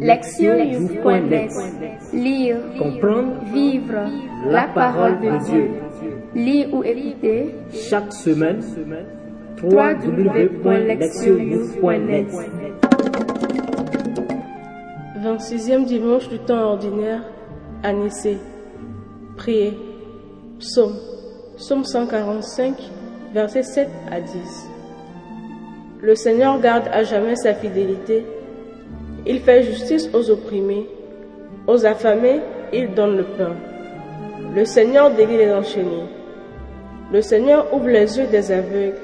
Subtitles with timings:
[0.00, 1.50] Lectionnews.net
[2.14, 4.08] Lire, Comprendre, vivre
[4.46, 5.70] la parole de Dieu.
[6.34, 8.62] Lire ou écouter chaque semaine,
[9.62, 12.28] www.lectionnews.net
[15.22, 17.22] 26e dimanche du temps ordinaire,
[17.82, 18.38] à Nicée.
[19.36, 19.76] Priez.
[20.58, 20.96] Psaume.
[21.58, 22.74] Psaume 145,
[23.34, 24.70] versets 7 à 10.
[26.00, 28.24] Le Seigneur garde à jamais sa fidélité.
[29.26, 30.86] Il fait justice aux opprimés.
[31.66, 32.40] Aux affamés,
[32.72, 33.54] il donne le pain.
[34.54, 36.08] Le Seigneur délie les enchaînés.
[37.12, 38.94] Le Seigneur ouvre les yeux des aveugles.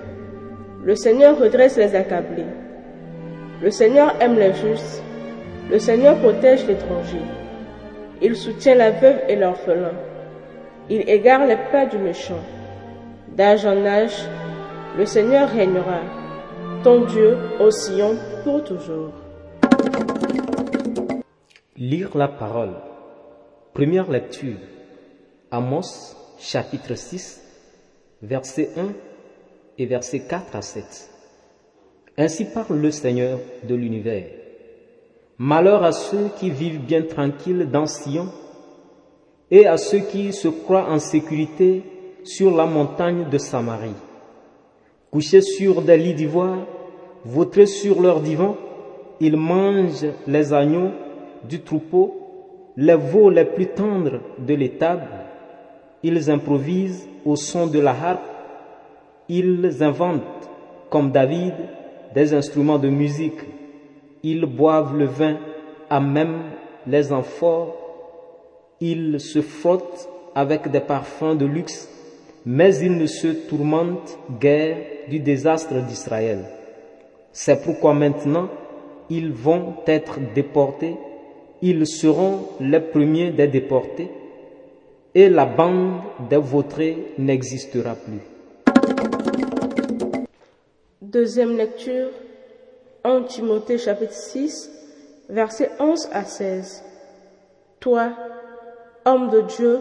[0.82, 2.46] Le Seigneur redresse les accablés.
[3.62, 5.02] Le Seigneur aime les justes.
[5.70, 7.22] Le Seigneur protège l'étranger.
[8.22, 9.92] Il soutient la veuve et l'orphelin.
[10.88, 12.42] Il égare les pas du méchant.
[13.36, 14.24] D'âge en âge,
[14.96, 16.00] le Seigneur régnera.
[16.82, 19.25] Ton Dieu, ô Sion, pour toujours.
[21.76, 22.74] Lire la parole.
[23.74, 24.56] Première lecture.
[25.50, 27.40] Amos, chapitre 6,
[28.22, 28.88] versets 1
[29.78, 31.10] et versets 4 à 7.
[32.18, 34.26] Ainsi parle le Seigneur de l'univers.
[35.38, 38.28] Malheur à ceux qui vivent bien tranquilles dans Sion
[39.50, 41.82] et à ceux qui se croient en sécurité
[42.24, 43.94] sur la montagne de Samarie.
[45.10, 46.66] Couchés sur des lits d'ivoire,
[47.24, 48.56] vautrés sur leurs divans,
[49.20, 50.90] ils mangent les agneaux
[51.44, 52.14] du troupeau,
[52.76, 55.08] les veaux les plus tendres de l'étable.
[56.02, 58.20] Ils improvisent au son de la harpe.
[59.28, 60.50] Ils inventent,
[60.90, 61.54] comme David,
[62.14, 63.40] des instruments de musique.
[64.22, 65.36] Ils boivent le vin
[65.88, 66.42] à même
[66.86, 67.74] les amphores.
[68.80, 71.88] Ils se frottent avec des parfums de luxe,
[72.44, 74.76] mais ils ne se tourmentent guère
[75.08, 76.44] du désastre d'Israël.
[77.32, 78.48] C'est pourquoi maintenant
[79.10, 80.96] ils vont être déportés,
[81.62, 84.10] ils seront les premiers des déportés,
[85.14, 88.20] et la bande des vautrés n'existera plus.
[91.00, 92.10] Deuxième lecture,
[93.04, 94.70] 1 Timothée chapitre 6,
[95.30, 96.84] versets 11 à 16.
[97.80, 98.10] Toi,
[99.04, 99.80] homme de Dieu,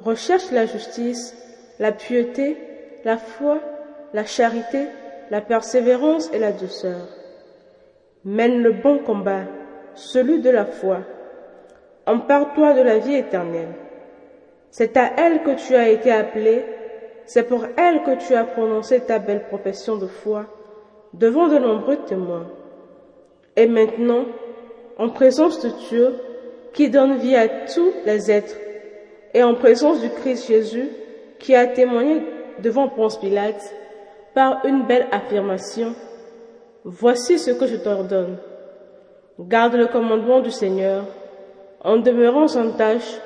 [0.00, 1.36] recherche la justice,
[1.78, 2.56] la piété,
[3.04, 3.60] la foi,
[4.12, 4.86] la charité,
[5.30, 7.17] la persévérance et la douceur.
[8.28, 9.44] Mène le bon combat,
[9.94, 10.98] celui de la foi.
[12.06, 13.72] Empare-toi de la vie éternelle.
[14.70, 16.62] C'est à elle que tu as été appelé,
[17.24, 20.44] c'est pour elle que tu as prononcé ta belle profession de foi
[21.14, 22.48] devant de nombreux témoins.
[23.56, 24.26] Et maintenant,
[24.98, 26.14] en présence de Dieu,
[26.74, 28.56] qui donne vie à tous les êtres,
[29.32, 30.90] et en présence du Christ Jésus,
[31.38, 32.20] qui a témoigné
[32.58, 33.74] devant Ponce Pilate
[34.34, 35.94] par une belle affirmation,
[36.84, 38.38] Voici ce que je t'ordonne.
[39.38, 41.04] Garde le commandement du Seigneur,
[41.80, 43.18] en demeurant sans tâche,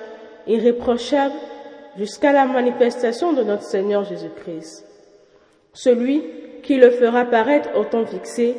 [0.47, 1.35] irréprochable,
[1.97, 4.87] jusqu'à la manifestation de notre Seigneur Jésus-Christ.
[5.73, 6.23] Celui
[6.63, 8.57] qui le fera paraître au temps fixé,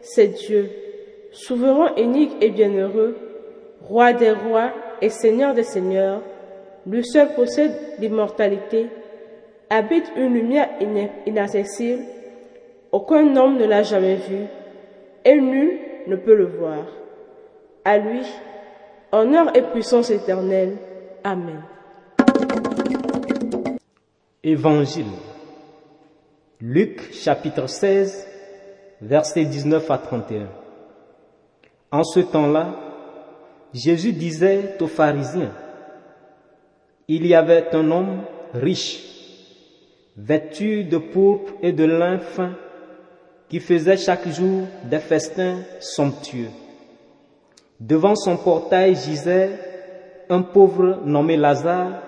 [0.00, 0.70] c'est Dieu,
[1.32, 3.16] souverain unique et bienheureux,
[3.82, 6.22] roi des rois et seigneur des seigneurs,
[6.86, 8.88] lui seul possède l'immortalité,
[9.68, 10.68] habite une lumière
[11.26, 12.02] inaccessible,
[12.92, 14.46] aucun homme ne l'a jamais vu,
[15.24, 16.86] et nul ne peut le voir.
[17.84, 18.22] À lui,
[19.12, 20.76] honneur et puissance éternelle.
[21.24, 21.62] Amen.
[24.42, 25.06] Évangile.
[26.60, 28.28] Luc chapitre 16,
[29.00, 30.48] versets 19 à 31.
[31.90, 32.74] En ce temps-là,
[33.72, 35.52] Jésus disait aux pharisiens,
[37.08, 38.22] Il y avait un homme
[38.52, 39.00] riche,
[40.16, 42.52] vêtu de pourpre et de lin fin,
[43.50, 46.50] qui faisait chaque jour des festins somptueux.
[47.80, 49.50] Devant son portail gisait
[50.28, 52.00] un pauvre nommé Lazare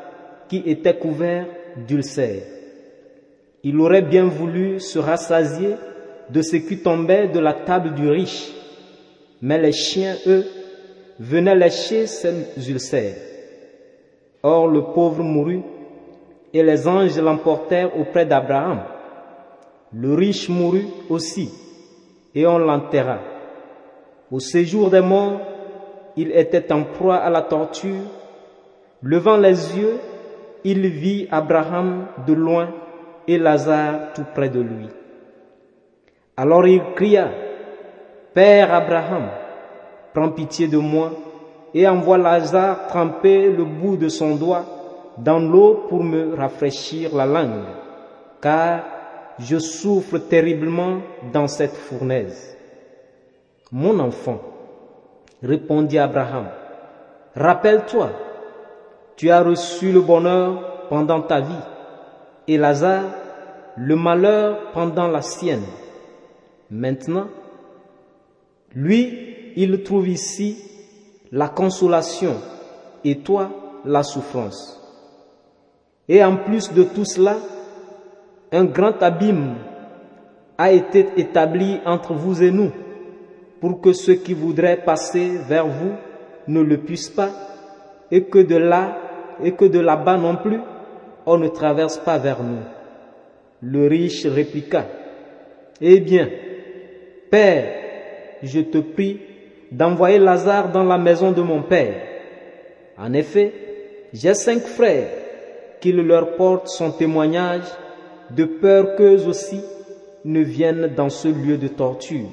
[0.48, 1.47] qui était couvert
[1.88, 2.44] d'ulcères.
[3.64, 5.75] Il aurait bien voulu se rassasier
[6.31, 8.52] de ce qui tombait de la table du riche,
[9.41, 10.46] mais les chiens, eux,
[11.19, 13.16] venaient lécher ses ulcères.
[14.43, 15.62] Or le pauvre mourut,
[16.55, 18.82] et les anges l'emportèrent auprès d'Abraham.
[19.94, 21.50] Le riche mourut aussi,
[22.34, 23.18] et on l'enterra.
[24.30, 25.40] Au séjour des morts,
[26.16, 28.04] il était en proie à la torture.
[29.02, 29.98] Levant les yeux,
[30.64, 32.70] il vit Abraham de loin
[33.28, 34.88] et Lazare tout près de lui.
[36.36, 37.30] Alors il cria,
[38.32, 39.28] Père Abraham,
[40.14, 41.12] prends pitié de moi
[41.74, 44.64] et envoie Lazare tremper le bout de son doigt
[45.18, 47.64] dans l'eau pour me rafraîchir la langue,
[48.40, 48.80] car
[49.44, 51.00] je souffre terriblement
[51.32, 52.56] dans cette fournaise.
[53.70, 54.40] Mon enfant,
[55.42, 56.48] répondit Abraham,
[57.34, 58.10] rappelle-toi,
[59.16, 61.64] tu as reçu le bonheur pendant ta vie
[62.48, 63.04] et Lazare
[63.76, 65.64] le malheur pendant la sienne.
[66.70, 67.28] Maintenant,
[68.74, 70.58] lui, il trouve ici
[71.30, 72.36] la consolation
[73.04, 73.50] et toi
[73.84, 74.78] la souffrance.
[76.08, 77.36] Et en plus de tout cela,
[78.52, 79.54] un grand abîme
[80.58, 82.70] a été établi entre vous et nous
[83.60, 85.93] pour que ceux qui voudraient passer vers vous
[86.49, 87.31] ne le puissent pas
[88.10, 88.99] et que de là
[89.43, 90.60] et que de là-bas non plus
[91.26, 92.62] on ne traverse pas vers nous.
[93.62, 94.84] Le riche répliqua,
[95.81, 96.28] Eh bien,
[97.31, 97.64] Père,
[98.43, 99.20] je te prie
[99.70, 101.94] d'envoyer Lazare dans la maison de mon Père.
[102.99, 103.52] En effet,
[104.12, 105.08] j'ai cinq frères,
[105.81, 107.64] qu'il leur porte son témoignage,
[108.37, 109.61] de peur qu'eux aussi
[110.25, 112.29] ne viennent dans ce lieu de torture.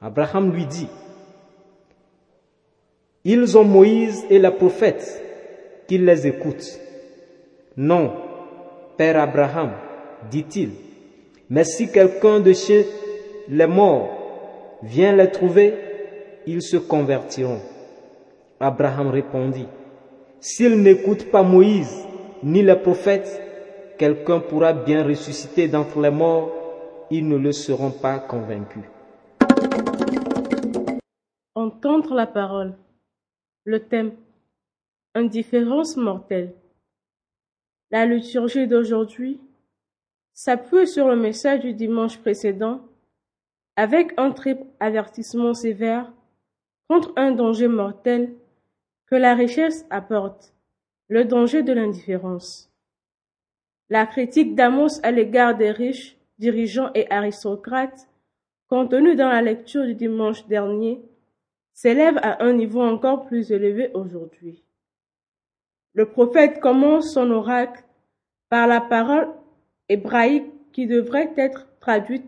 [0.00, 0.88] Abraham lui dit,
[3.24, 5.22] Ils ont Moïse et les prophètes,
[5.88, 6.78] qu'ils les écoutent.
[7.76, 8.12] Non,
[8.96, 9.72] Père Abraham,
[10.30, 10.70] dit-il,
[11.50, 12.86] mais si quelqu'un de chez
[13.48, 14.08] les morts
[14.82, 15.74] vient les trouver,
[16.46, 17.60] ils se convertiront.
[18.60, 19.66] Abraham répondit,
[20.40, 22.04] S'ils n'écoutent pas Moïse
[22.42, 23.40] ni les prophètes,
[23.98, 26.52] quelqu'un pourra bien ressusciter d'entre les morts,
[27.10, 28.84] ils ne le seront pas convaincus.
[31.54, 32.74] Entendre la parole.
[33.64, 34.12] Le thème.
[35.14, 36.54] Indifférence mortelle.
[37.90, 39.40] La liturgie d'aujourd'hui
[40.34, 42.80] s'appuie sur le message du dimanche précédent
[43.76, 46.12] avec un triple avertissement sévère
[46.88, 48.34] contre un danger mortel
[49.06, 50.52] que la richesse apporte,
[51.08, 52.70] le danger de l'indifférence.
[53.88, 58.08] La critique d'Amos à l'égard des riches, dirigeants et aristocrates,
[58.68, 61.00] contenue dans la lecture du dimanche dernier,
[61.72, 64.64] s'élève à un niveau encore plus élevé aujourd'hui.
[65.92, 67.84] Le prophète commence son oracle
[68.48, 69.28] par la parole
[69.88, 72.26] hébraïque qui devrait être traduite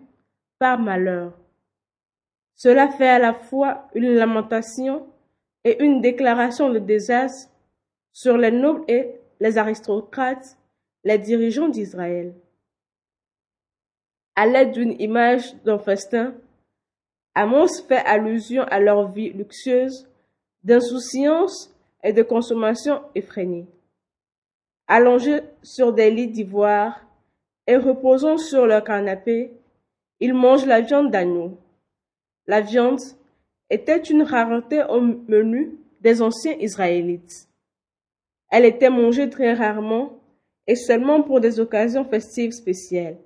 [0.58, 1.32] par malheur.
[2.54, 5.06] Cela fait à la fois une lamentation
[5.64, 7.50] et une déclaration de désastre
[8.12, 10.57] sur les nobles et les aristocrates,
[11.08, 12.34] les dirigeants d'Israël.
[14.36, 16.34] À l'aide d'une image d'un festin,
[17.34, 20.06] Amos fait allusion à leur vie luxueuse,
[20.62, 21.74] d'insouciance
[22.04, 23.66] et de consommation effrénée.
[24.86, 27.00] Allongés sur des lits d'ivoire
[27.66, 29.50] et reposant sur leur canapé,
[30.20, 31.56] ils mangent la viande d'agneau.
[32.46, 33.00] La viande
[33.70, 37.48] était une rareté au menu des anciens Israélites.
[38.50, 40.17] Elle était mangée très rarement
[40.68, 43.18] et seulement pour des occasions festives spéciales.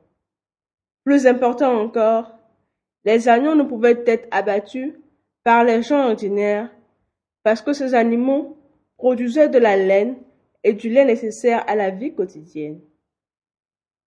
[1.05, 2.39] Plus important encore,
[3.05, 4.95] les agneaux ne pouvaient être abattus
[5.43, 6.71] par les gens ordinaires
[7.43, 8.57] parce que ces animaux
[8.97, 10.17] produisaient de la laine
[10.63, 12.81] et du lait nécessaire à la vie quotidienne.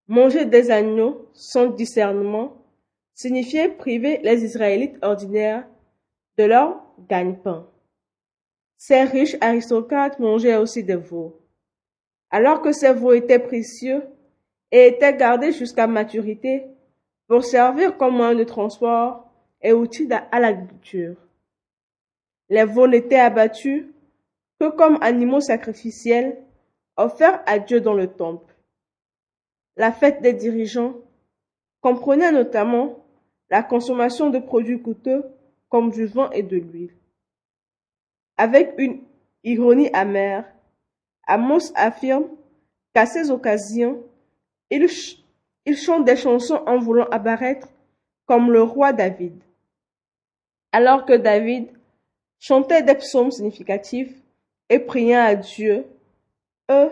[0.07, 2.65] Manger des agneaux sans discernement
[3.13, 5.67] signifiait priver les Israélites ordinaires
[6.37, 7.67] de leur gagne-pain.
[8.77, 11.44] Ces riches aristocrates mangeaient aussi des veaux.
[12.31, 14.03] Alors que ces veaux étaient précieux
[14.71, 16.65] et étaient gardés jusqu'à maturité
[17.27, 19.31] pour servir comme moyen de transport
[19.61, 21.15] et outil à l'agriculture.
[22.49, 23.85] Les veaux n'étaient abattus
[24.59, 26.37] que comme animaux sacrificiels
[26.97, 28.55] offerts à Dieu dans le temple.
[29.75, 30.95] La fête des dirigeants
[31.81, 33.05] comprenait notamment
[33.49, 35.23] la consommation de produits coûteux
[35.69, 36.95] comme du vin et de l'huile.
[38.37, 39.01] Avec une
[39.43, 40.45] ironie amère,
[41.27, 42.27] Amos affirme
[42.93, 44.03] qu'à ces occasions,
[44.69, 44.87] il,
[45.75, 47.67] chante des chansons en voulant apparaître
[48.25, 49.41] comme le roi David.
[50.71, 51.69] Alors que David
[52.39, 54.13] chantait des psaumes significatifs
[54.69, 55.85] et priant à Dieu,
[56.71, 56.91] eux,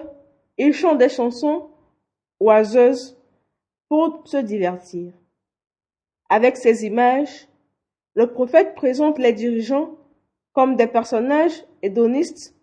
[0.57, 1.69] ils chantent des chansons
[2.39, 3.17] oiseuses
[3.89, 5.11] pour se divertir.
[6.29, 7.47] Avec ces images,
[8.15, 9.95] le prophète présente les dirigeants
[10.53, 12.55] comme des personnages hédonistes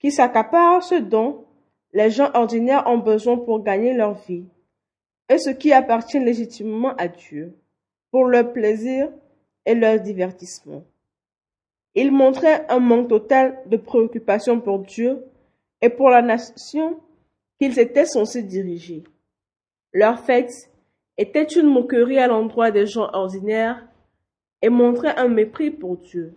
[0.00, 1.44] qui s'accaparent ce dont
[1.92, 4.44] les gens ordinaires ont besoin pour gagner leur vie
[5.28, 7.56] et ce qui appartient légitimement à Dieu
[8.10, 9.10] pour leur plaisir
[9.66, 10.82] et leur divertissement.
[11.94, 15.24] Il montrait un manque total de préoccupation pour Dieu
[15.80, 17.00] et pour la nation
[17.58, 19.04] qu'ils étaient censés diriger.
[19.92, 20.70] Leur fête
[21.18, 23.86] était une moquerie à l'endroit des gens ordinaires
[24.62, 26.34] et montrait un mépris pour Dieu.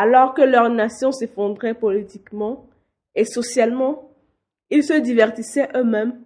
[0.00, 2.68] Alors que leur nation s'effondrait politiquement
[3.16, 4.12] et socialement,
[4.70, 6.22] ils se divertissaient eux-mêmes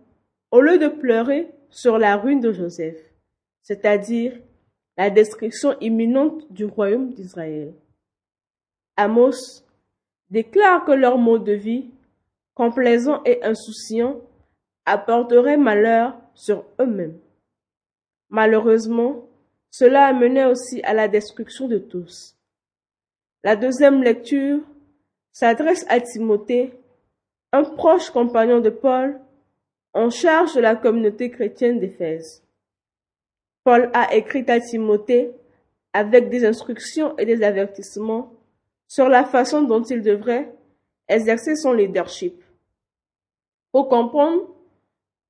[0.50, 3.00] au lieu de pleurer sur la ruine de Joseph,
[3.62, 4.38] c'est-à-dire
[4.99, 7.73] la destruction imminente du royaume d'Israël.
[8.99, 9.64] Amos,
[10.29, 11.88] déclarent que leur mode de vie,
[12.52, 14.21] complaisant et insouciant,
[14.85, 17.19] apporterait malheur sur eux-mêmes.
[18.29, 19.31] Malheureusement,
[19.71, 22.37] cela amenait aussi à la destruction de tous.
[23.45, 24.61] La deuxième lecture
[25.33, 26.73] s'adresse à Timothée,
[27.51, 29.21] un proche compagnon de Paul,
[29.95, 32.45] en charge de la communauté chrétienne d'Éphèse.
[33.65, 35.33] Paul a écrit à Timothée
[35.93, 38.33] avec des instructions et des avertissements
[38.87, 40.55] sur la façon dont il devrait
[41.09, 42.45] exercer son leadership.
[43.73, 44.55] Pour comprendre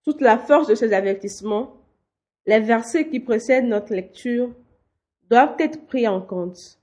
[0.04, 1.78] toute la force de ces avertissements,
[2.44, 4.50] les versets qui précèdent notre lecture
[5.30, 6.81] doivent être pris en compte.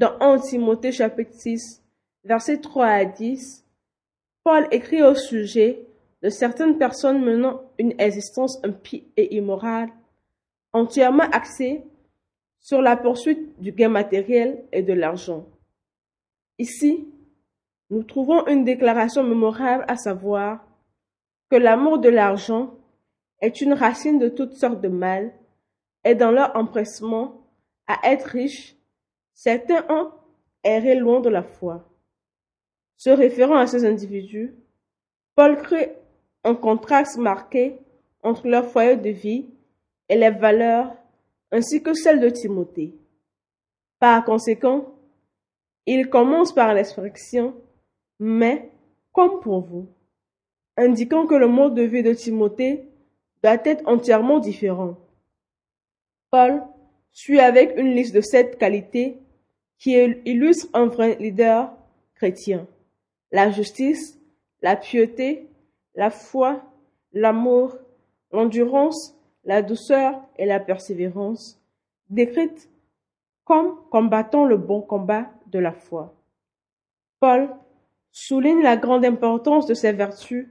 [0.00, 1.84] Dans 1 Timothée chapitre 6,
[2.24, 3.66] versets 3 à 10,
[4.42, 5.84] Paul écrit au sujet
[6.22, 9.90] de certaines personnes menant une existence impie et immorale,
[10.72, 11.84] entièrement axée
[12.60, 15.44] sur la poursuite du gain matériel et de l'argent.
[16.56, 17.06] Ici,
[17.90, 20.64] nous trouvons une déclaration mémorable à savoir
[21.50, 22.72] que l'amour de l'argent
[23.42, 25.34] est une racine de toutes sortes de mal
[26.04, 27.42] et dans leur empressement
[27.86, 28.79] à être riches,
[29.42, 30.10] certains ont
[30.62, 31.88] erré loin de la foi.
[32.98, 34.54] Se référant à ces individus,
[35.34, 35.96] Paul crée
[36.44, 37.78] un contraste marqué
[38.22, 39.48] entre leur foyer de vie
[40.10, 40.94] et les valeurs
[41.50, 42.94] ainsi que celles de Timothée.
[43.98, 44.94] Par conséquent,
[45.86, 47.54] il commence par l'expression
[48.18, 48.70] mais
[49.12, 49.88] comme pour vous,
[50.76, 52.84] indiquant que le mode de vie de Timothée
[53.42, 54.98] doit être entièrement différent.
[56.30, 56.62] Paul
[57.10, 59.18] suit avec une liste de sept qualités
[59.80, 59.94] qui
[60.26, 61.72] illustrent un vrai leader
[62.14, 62.68] chrétien.
[63.32, 64.20] La justice,
[64.60, 65.48] la piété,
[65.94, 66.62] la foi,
[67.12, 67.76] l'amour,
[68.30, 71.58] l'endurance, la douceur et la persévérance,
[72.10, 72.68] décrites
[73.44, 76.14] comme combattant le bon combat de la foi.
[77.18, 77.48] Paul
[78.12, 80.48] souligne la grande importance de ces vertus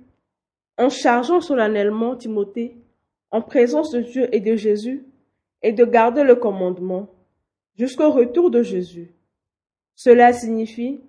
[0.78, 2.78] en chargeant solennellement Timothée
[3.32, 5.06] en présence de Dieu et de Jésus
[5.62, 7.10] et de garder le commandement
[7.78, 9.14] jusqu'au retour de Jésus.
[10.00, 11.02] Cela signifie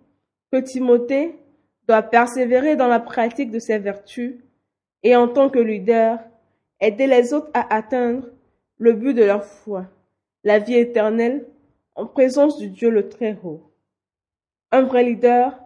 [0.50, 1.38] que Timothée
[1.86, 4.40] doit persévérer dans la pratique de ses vertus
[5.04, 6.18] et en tant que leader,
[6.80, 8.26] aider les autres à atteindre
[8.78, 9.86] le but de leur foi,
[10.42, 11.46] la vie éternelle
[11.94, 13.62] en présence du Dieu le Très-Haut.
[14.72, 15.56] Un vrai leader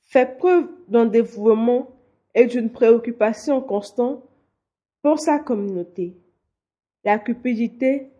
[0.00, 1.92] fait preuve d'un dévouement
[2.34, 4.24] et d'une préoccupation constante
[5.00, 6.16] pour sa communauté.
[7.04, 8.10] La cupidité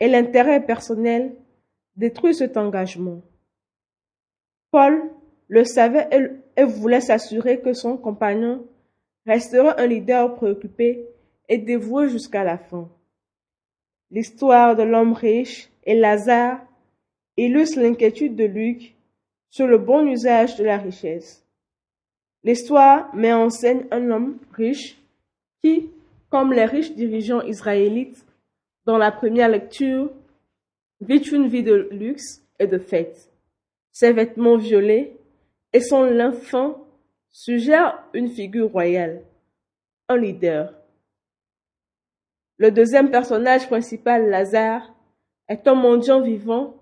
[0.00, 1.36] et l'intérêt personnel
[1.94, 3.22] détruisent cet engagement.
[4.70, 5.02] Paul
[5.48, 6.08] le savait
[6.56, 8.66] et voulait s'assurer que son compagnon
[9.26, 11.06] restera un leader préoccupé
[11.48, 12.88] et dévoué jusqu'à la fin.
[14.10, 16.60] L'histoire de l'homme riche et Lazare
[17.36, 18.94] illustre l'inquiétude de Luc
[19.50, 21.44] sur le bon usage de la richesse.
[22.44, 25.00] L'histoire met en scène un homme riche
[25.60, 25.90] qui,
[26.30, 28.24] comme les riches dirigeants israélites
[28.86, 30.10] dans la première lecture,
[31.00, 33.29] vit une vie de luxe et de fête.
[33.92, 35.16] Ses vêtements violets
[35.72, 36.86] et son l'enfant
[37.30, 39.22] suggèrent une figure royale,
[40.08, 40.74] un leader.
[42.58, 44.94] Le deuxième personnage principal, Lazare,
[45.48, 46.76] est un mendiant vivant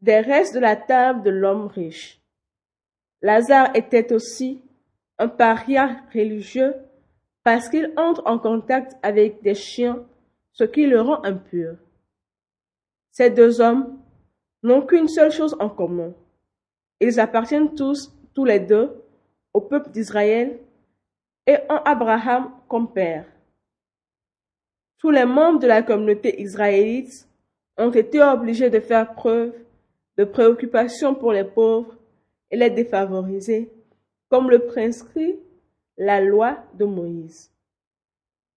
[0.00, 2.20] des restes de la table de l'homme riche.
[3.22, 4.60] Lazare était aussi
[5.18, 6.74] un paria religieux
[7.42, 10.04] parce qu'il entre en contact avec des chiens,
[10.52, 11.76] ce qui le rend impur.
[13.12, 13.98] Ces deux hommes
[14.62, 16.12] n'ont qu'une seule chose en commun.
[17.00, 19.02] Ils appartiennent tous, tous les deux,
[19.52, 20.58] au peuple d'Israël
[21.46, 23.26] et ont Abraham comme père.
[24.98, 27.28] Tous les membres de la communauté israélite
[27.76, 29.52] ont été obligés de faire preuve
[30.16, 31.96] de préoccupation pour les pauvres
[32.50, 33.70] et les défavorisés,
[34.28, 35.36] comme le prescrit
[35.96, 37.50] la loi de Moïse.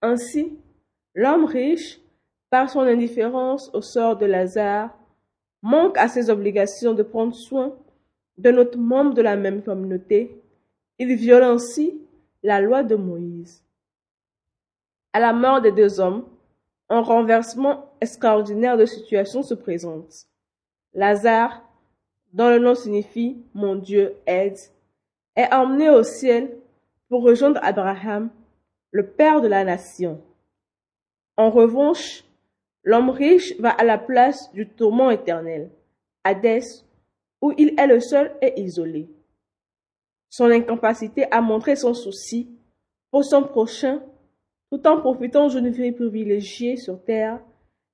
[0.02, 0.58] Ainsi,
[1.14, 2.00] l'homme riche,
[2.50, 4.98] par son indifférence au sort de Lazare,
[5.62, 7.76] manque à ses obligations de prendre soin
[8.38, 10.42] de notre membre de la même communauté.
[11.00, 12.02] Il viole ainsi
[12.44, 13.64] la loi de Moïse.
[15.14, 16.26] À la mort des deux hommes,
[16.90, 20.28] un renversement extraordinaire de situation se présente.
[20.94, 21.64] Lazare,
[22.34, 24.58] dont le nom signifie Mon Dieu aide,
[25.36, 26.58] est emmené au ciel
[27.10, 28.30] pour rejoindre Abraham,
[28.92, 30.22] le père de la nation.
[31.36, 32.24] En revanche,
[32.84, 35.70] l'homme riche va à la place du tourment éternel,
[36.24, 36.84] Hadès,
[37.42, 39.10] où il est le seul et isolé.
[40.30, 42.58] Son incapacité à montrer son souci
[43.12, 44.02] pour son prochain,
[44.72, 47.40] tout en profitant d'une vie privilégiée sur terre,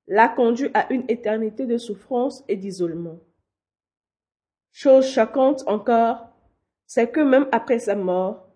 [0.08, 3.20] l'a conduit à une éternité de souffrance et d'isolement.
[4.72, 6.28] Chose choquante encore,
[6.88, 8.48] c'est que même après sa mort,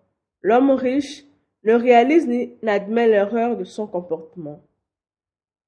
[0.42, 1.24] l'homme riche
[1.64, 4.60] ne réalise ni n'admet l'erreur de son comportement.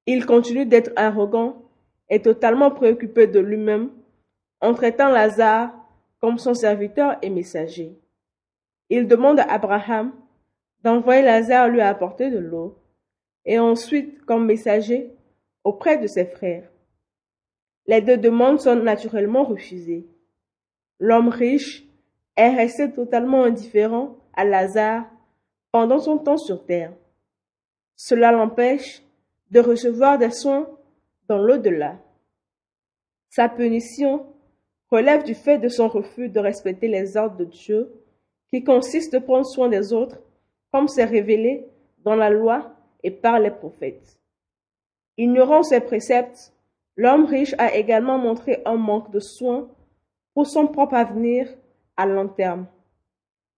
[0.05, 1.63] Il continue d'être arrogant
[2.09, 3.89] et totalement préoccupé de lui-même
[4.61, 5.71] en traitant Lazare
[6.19, 7.99] comme son serviteur et messager.
[8.89, 10.13] Il demande à Abraham
[10.83, 12.77] d'envoyer Lazare lui apporter de l'eau
[13.45, 15.11] et ensuite comme messager
[15.63, 16.69] auprès de ses frères.
[17.87, 20.07] Les deux demandes sont naturellement refusées.
[20.99, 21.83] L'homme riche
[22.35, 25.05] est resté totalement indifférent à Lazare
[25.71, 26.93] pendant son temps sur terre.
[27.95, 29.03] Cela l'empêche
[29.49, 30.67] de recevoir des soins
[31.27, 31.97] dans l'au-delà.
[33.29, 34.25] Sa punition
[34.91, 37.91] relève du fait de son refus de respecter les ordres de Dieu,
[38.51, 40.19] qui consiste de prendre soin des autres,
[40.71, 41.65] comme c'est révélé
[42.03, 44.19] dans la loi et par les prophètes.
[45.17, 46.53] Ignorant ces préceptes,
[46.97, 49.69] l'homme riche a également montré un manque de soin
[50.33, 51.47] pour son propre avenir
[51.95, 52.67] à long terme.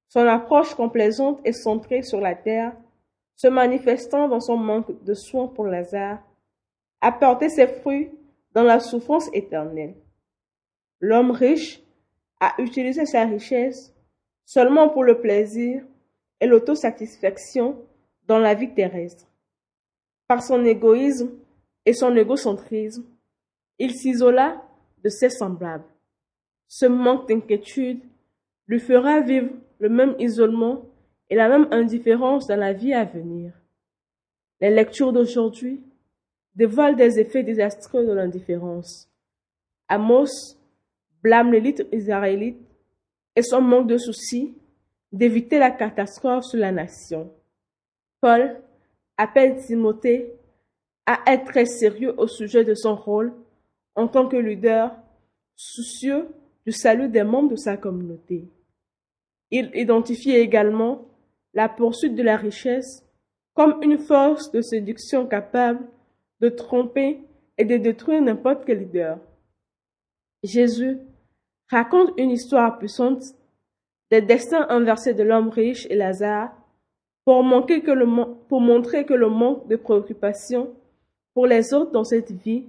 [0.10, 2.74] Son approche complaisante est centrée sur la terre,
[3.36, 6.20] se manifestant dans son manque de soin pour Lazare,
[7.02, 8.12] a porté ses fruits
[8.54, 9.96] dans la souffrance éternelle.
[11.04, 11.84] L'homme riche
[12.40, 13.94] a utilisé sa richesse
[14.46, 15.84] seulement pour le plaisir
[16.40, 17.78] et l'autosatisfaction
[18.26, 19.28] dans la vie terrestre.
[20.30, 21.30] Par son égoïsme
[21.86, 23.04] et son égocentrisme,
[23.80, 24.64] il s'isola
[25.04, 25.84] de ses semblables.
[26.70, 28.00] Ce manque d'inquiétude
[28.68, 30.86] lui fera vivre le même isolement
[31.30, 33.52] et la même indifférence dans la vie à venir.
[34.62, 35.84] Les lectures d'aujourd'hui
[36.56, 39.10] dévoilent des effets désastreux de l'indifférence.
[39.90, 40.63] Amos
[41.24, 42.60] blâme l'élite israélite
[43.36, 44.54] et son manque de souci
[45.12, 47.32] d'éviter la catastrophe sur la nation.
[48.22, 48.62] Paul
[49.18, 50.34] appelle Timothée
[51.06, 53.34] à être très sérieux au sujet de son rôle
[53.96, 54.96] en tant que leader,
[55.56, 56.28] soucieux
[56.66, 58.48] du salut des membres de sa communauté.
[59.52, 61.06] Il identifie également
[61.54, 63.06] la poursuite de la richesse
[63.54, 65.86] comme une force de séduction capable
[66.40, 67.20] de tromper
[67.58, 69.20] et de détruire n'importe quel leader.
[70.44, 70.98] Jésus
[71.74, 73.24] raconte une histoire puissante
[74.12, 76.52] des destins inversés de l'homme riche et Lazare
[77.26, 80.74] pour, montrer que le manque de préoccupation
[81.34, 82.66] pour les autres dans cette vie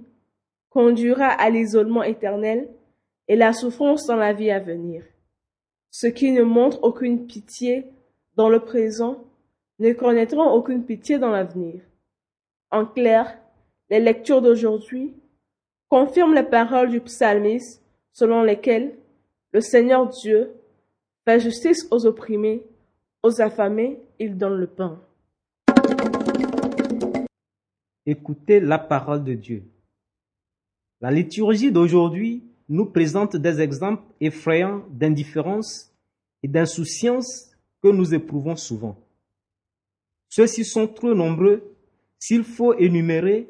[0.69, 2.67] conduira à l'isolement éternel
[3.27, 5.03] et la souffrance dans la vie à venir.
[5.91, 7.85] Ceux qui ne montrent aucune pitié
[8.35, 9.23] dans le présent
[9.79, 11.81] ne connaîtront aucune pitié dans l'avenir.
[12.71, 13.37] En clair,
[13.89, 15.13] les lectures d'aujourd'hui
[15.89, 17.84] confirment les paroles du psalmiste
[18.15, 18.95] selon lesquelles
[19.51, 20.53] le Seigneur Dieu
[21.25, 22.63] fait justice aux opprimés,
[23.21, 25.01] aux affamés, il donne le pain.
[28.05, 29.63] Écoutez la parole de Dieu.
[31.01, 35.93] La liturgie d'aujourd'hui nous présente des exemples effrayants d'indifférence
[36.41, 37.51] et d'insouciance
[37.83, 38.97] que nous éprouvons souvent.
[40.29, 41.75] Ceux-ci sont trop nombreux
[42.17, 43.49] s'il faut énumérer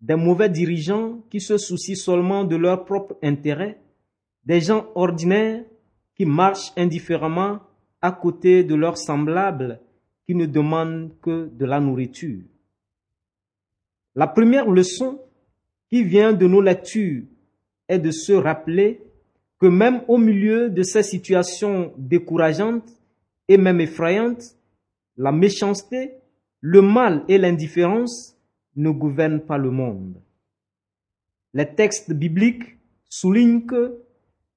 [0.00, 3.78] des mauvais dirigeants qui se soucient seulement de leur propre intérêt,
[4.44, 5.64] des gens ordinaires
[6.14, 7.60] qui marchent indifféremment
[8.00, 9.80] à côté de leurs semblables
[10.26, 12.42] qui ne demandent que de la nourriture.
[14.14, 15.20] La première leçon
[15.88, 17.22] qui vient de nos lectures
[17.88, 19.00] est de se rappeler
[19.58, 22.90] que même au milieu de ces situations décourageantes
[23.48, 24.56] et même effrayantes,
[25.16, 26.12] la méchanceté,
[26.60, 28.36] le mal et l'indifférence
[28.76, 30.20] ne gouvernent pas le monde.
[31.54, 32.76] Les textes bibliques
[33.08, 33.98] soulignent que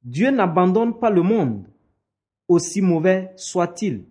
[0.04, 1.66] Dieu n'abandonne pas le monde,
[2.48, 4.04] aussi mauvais soit-il,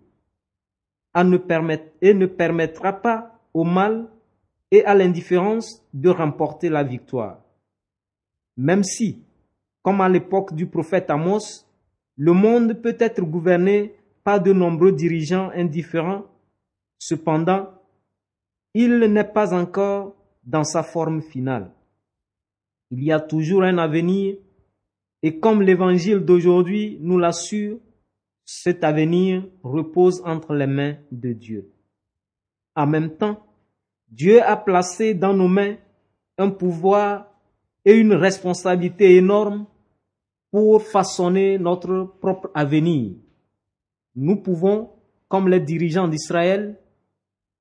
[1.13, 4.07] et ne permettra pas au mal
[4.71, 7.41] et à l'indifférence de remporter la victoire.
[8.55, 9.21] Même si,
[9.81, 11.65] comme à l'époque du prophète Amos,
[12.15, 16.25] le monde peut être gouverné par de nombreux dirigeants indifférents,
[16.99, 17.69] cependant,
[18.73, 21.71] il n'est pas encore dans sa forme finale.
[22.91, 24.37] Il y a toujours un avenir
[25.23, 27.77] et comme l'évangile d'aujourd'hui nous l'assure,
[28.45, 31.71] cet avenir repose entre les mains de Dieu.
[32.75, 33.45] En même temps,
[34.09, 35.75] Dieu a placé dans nos mains
[36.37, 37.27] un pouvoir
[37.85, 39.65] et une responsabilité énorme
[40.51, 43.13] pour façonner notre propre avenir.
[44.15, 44.89] Nous pouvons,
[45.27, 46.77] comme les dirigeants d'Israël,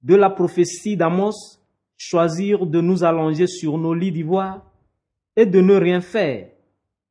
[0.02, 1.60] de la prophétie d'Amos,
[1.96, 4.66] choisir de nous allonger sur nos lits d'ivoire
[5.36, 6.48] et de ne rien faire,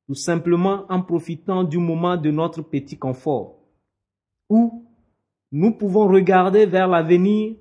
[0.10, 3.60] tout simplement en profitant du moment de notre petit confort.
[4.50, 4.84] Ou
[5.52, 7.58] nous pouvons regarder vers l'avenir,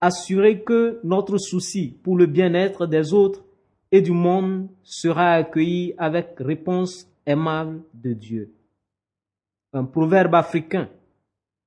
[0.00, 3.44] assurer que notre souci pour le bien-être des autres
[3.90, 8.54] et du monde sera accueilli avec réponse aimable de Dieu.
[9.72, 10.88] Un proverbe africain.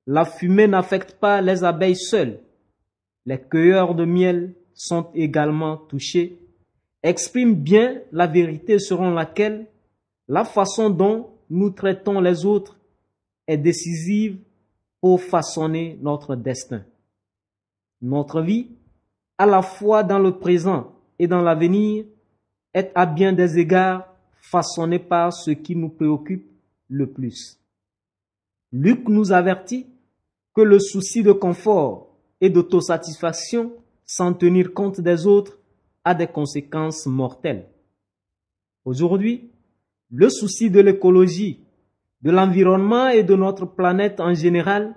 [0.06, 2.40] La fumée n'affecte pas les abeilles seules.
[3.26, 6.40] Les cueilleurs de miel sont également touchés.
[7.04, 9.68] Exprime bien la vérité selon laquelle
[10.28, 12.78] la façon dont nous traitons les autres
[13.48, 14.40] est décisive
[15.00, 16.84] pour façonner notre destin.
[18.02, 18.72] Notre vie,
[19.38, 22.06] à la fois dans le présent et dans l'avenir,
[22.74, 26.46] est à bien des égards façonnée par ce qui nous préoccupe
[26.90, 27.60] le plus.
[28.72, 29.88] Luc nous avertit
[30.54, 33.74] que le souci de confort et d'autosatisfaction
[34.06, 35.58] sans tenir compte des autres
[36.04, 37.68] a des conséquences mortelles.
[38.86, 39.52] Aujourd'hui,
[40.12, 41.60] le souci de l'écologie,
[42.22, 44.96] de l'environnement et de notre planète en général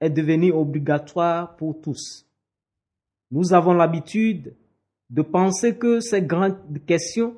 [0.00, 2.26] est devenu obligatoire pour tous.
[3.30, 4.54] Nous avons l'habitude
[5.10, 7.34] de penser que ces grandes questions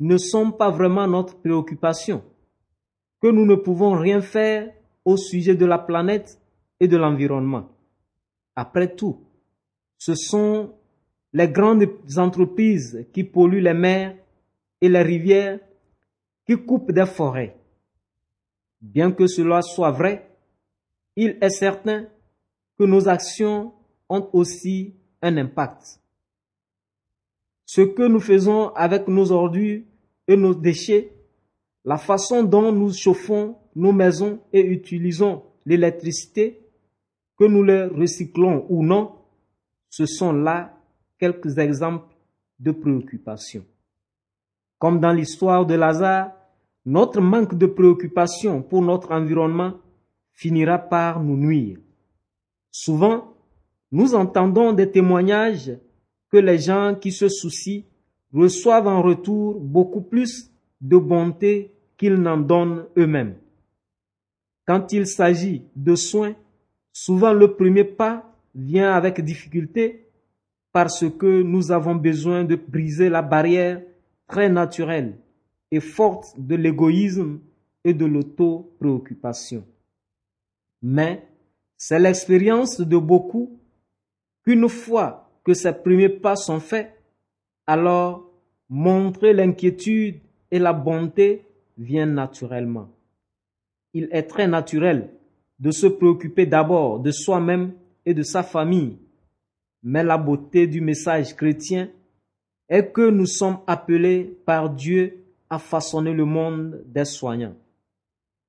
[0.00, 2.22] ne sont pas vraiment notre préoccupation,
[3.20, 4.72] que nous ne pouvons rien faire
[5.04, 6.40] au sujet de la planète
[6.80, 7.68] et de l'environnement.
[8.56, 9.20] Après tout,
[9.98, 10.72] ce sont
[11.32, 14.16] les grandes entreprises qui polluent les mers
[14.80, 15.60] et les rivières,
[16.46, 17.56] qui coupent des forêts.
[18.80, 20.30] Bien que cela soit vrai,
[21.16, 22.06] il est certain
[22.78, 23.72] que nos actions
[24.08, 26.00] ont aussi un impact.
[27.64, 29.82] Ce que nous faisons avec nos ordures
[30.28, 31.12] et nos déchets,
[31.84, 36.60] la façon dont nous chauffons nos maisons et utilisons l'électricité,
[37.36, 39.16] que nous les recyclons ou non,
[39.90, 40.78] ce sont là
[41.18, 42.14] quelques exemples
[42.58, 43.64] de préoccupation.
[44.78, 46.32] Comme dans l'histoire de Lazare,
[46.84, 49.74] notre manque de préoccupation pour notre environnement
[50.32, 51.78] finira par nous nuire.
[52.70, 53.34] Souvent,
[53.90, 55.72] nous entendons des témoignages
[56.30, 57.82] que les gens qui se soucient
[58.32, 63.36] reçoivent en retour beaucoup plus de bonté qu'ils n'en donnent eux-mêmes.
[64.66, 66.34] Quand il s'agit de soins,
[66.92, 70.08] souvent le premier pas vient avec difficulté
[70.72, 73.80] parce que nous avons besoin de briser la barrière
[74.34, 75.16] très naturelle
[75.70, 77.38] et forte de l'égoïsme
[77.84, 79.64] et de l'auto-préoccupation.
[80.82, 81.24] Mais
[81.76, 83.60] c'est l'expérience de beaucoup
[84.44, 87.00] qu'une fois que ces premiers pas sont faits,
[87.68, 88.28] alors
[88.68, 90.18] montrer l'inquiétude
[90.50, 91.46] et la bonté
[91.78, 92.88] vient naturellement.
[93.92, 95.10] Il est très naturel
[95.60, 97.72] de se préoccuper d'abord de soi-même
[98.04, 98.98] et de sa famille.
[99.84, 101.88] Mais la beauté du message chrétien
[102.68, 107.56] est que nous sommes appelés par Dieu à façonner le monde des soignants.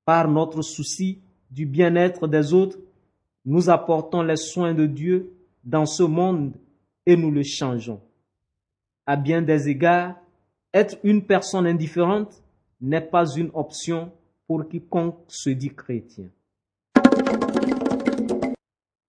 [0.06, 1.20] Par notre souci
[1.52, 2.78] du bien-être des autres,
[3.46, 6.54] nous apportons les soins de Dieu dans ce monde
[7.06, 8.02] et nous le changeons.
[9.06, 10.16] À bien des égards,
[10.74, 12.42] être une personne indifférente
[12.82, 14.12] n'est pas une option
[14.48, 16.30] pour quiconque se dit chrétien.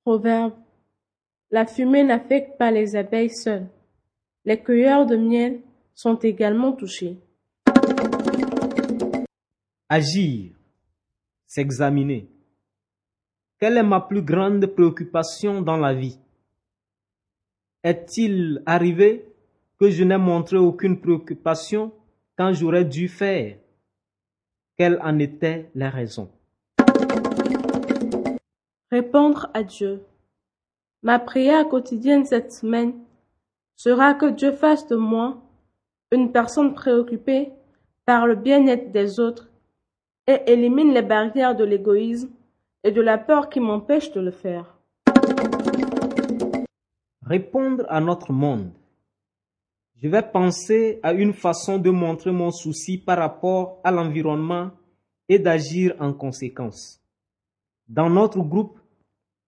[0.05, 0.53] Proverbe.
[1.51, 3.67] La fumée n'affecte pas les abeilles seules.
[4.47, 5.61] Les cueilleurs de miel
[5.93, 7.19] sont également touchés.
[9.89, 10.53] Agir,
[11.47, 12.29] s'examiner.
[13.59, 16.21] Quelle est ma plus grande préoccupation dans la vie?
[17.83, 19.25] Est-il arrivé
[19.81, 21.93] que je n'ai montré aucune préoccupation
[22.39, 23.59] quand j'aurais dû faire?
[24.77, 26.31] Quelles en étaient les raisons?
[28.93, 30.05] Répondre à Dieu.
[31.03, 32.93] Ma prière quotidienne cette semaine
[33.77, 35.43] sera que Dieu fasse de moi
[36.11, 37.53] une personne préoccupée
[38.05, 39.51] par le bien-être des autres
[40.27, 42.31] et élimine les barrières de l'égoïsme
[42.83, 44.77] et de la peur qui m'empêchent de le faire
[47.27, 48.71] répondre à notre monde.
[49.97, 54.71] Je vais penser à une façon de montrer mon souci par rapport à l'environnement
[55.29, 57.03] et d'agir en conséquence.
[57.89, 58.79] Dans notre groupe,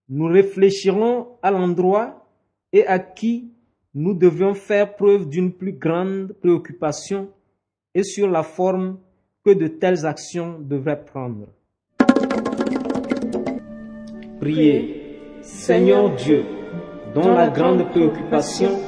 [0.09, 2.27] nous réfléchirons à l'endroit
[2.73, 3.53] et à qui
[3.99, 7.27] nous devions faire preuve d'une plus grande préoccupation
[7.93, 8.97] et sur la forme
[9.43, 11.47] que de telles actions devraient prendre.
[14.39, 16.45] Priez, Seigneur Dieu,
[17.13, 18.79] dont la grande préoccupation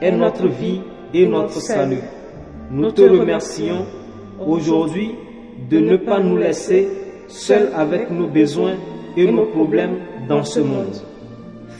[0.00, 0.80] est notre vie
[1.12, 2.04] et notre salut.
[2.70, 3.84] Nous te remercions
[4.40, 5.10] aujourd'hui
[5.68, 6.88] de ne pas nous laisser
[7.28, 8.76] seuls avec nos besoins
[9.14, 10.96] et nos problèmes dans ce monde.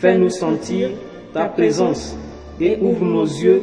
[0.01, 0.91] Fais-nous sentir
[1.33, 2.15] ta présence
[2.61, 3.63] et ouvre nos yeux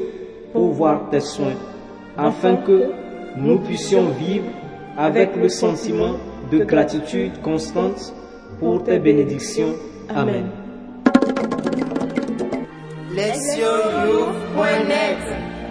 [0.54, 1.56] pour voir tes soins,
[2.18, 2.92] afin que
[3.38, 4.48] nous puissions vivre
[4.98, 6.18] avec le sentiment
[6.52, 8.14] de gratitude constante
[8.60, 9.74] pour tes bénédictions.
[10.14, 10.50] Amen.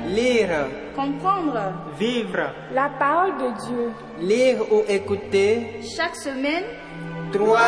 [0.08, 0.66] Lire.
[0.96, 1.72] Comprendre.
[1.98, 2.50] Vivre.
[2.74, 3.90] La parole de Dieu.
[4.20, 5.80] Lire ou écouter.
[5.96, 6.64] Chaque semaine.
[7.32, 7.58] 3